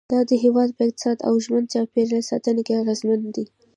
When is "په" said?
0.75-0.81